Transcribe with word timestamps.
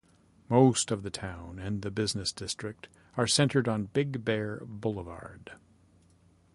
Most 0.49 0.89
of 0.89 1.03
the 1.03 1.11
town 1.11 1.59
and 1.59 1.83
the 1.83 1.91
business 1.91 2.31
district 2.31 2.87
are 3.17 3.27
centered 3.27 3.67
on 3.67 3.83
Big 3.93 4.25
Bear 4.25 4.63
Boulevard. 4.65 5.51